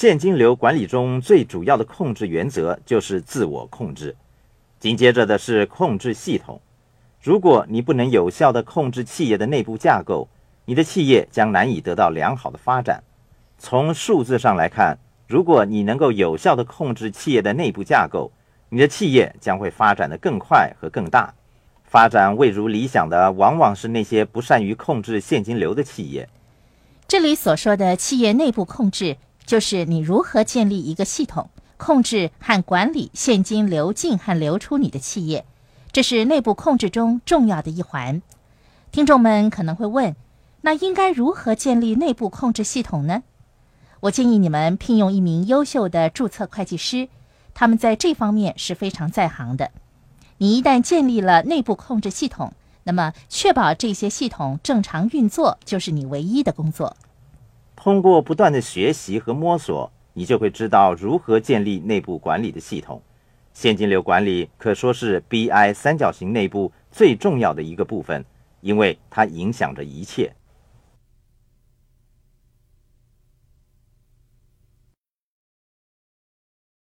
[0.00, 4.14] 现金流管理中最主要的控制原则就是自我控制，
[4.78, 6.60] 紧接着的是控制系统。
[7.20, 10.28] 如果你不能有效地控制企业的内部架构，
[10.66, 13.02] 你的企业将难以得到良好的发展。
[13.58, 18.30] 从数字上来看，如果你能够有效地控制企业的内部架构，
[18.68, 21.34] 你的企业将会发展得更快和更大。
[21.82, 26.28] 发展未如理想的，往往是那些不善于控制现金流的企业。
[27.08, 29.16] 这里所说的企业内部控制，
[29.48, 31.48] 就是你如何建立一个系统，
[31.78, 35.46] 控制和管理现金流进和流出你的企业，
[35.90, 38.20] 这是内部控制中重要的一环。
[38.92, 40.14] 听众们可能会问，
[40.60, 43.22] 那应该如何建立内部控制系统呢？
[44.00, 47.08] 我建议你们聘用一名优秀的注册会计师，
[47.54, 49.70] 他们在这方面是非常在行的。
[50.36, 52.52] 你一旦建立了内部控制系统，
[52.84, 56.94] 那么确保这些系统正常运作就是你唯一的工作。
[57.80, 63.00] 通过不断的学习和摸索，你就会知道如何建立内部管理的系统。
[63.52, 68.24] 现金流管理可说是 BI 三角形内部最重要的一个部分，
[68.62, 70.32] 因为它影响着一切。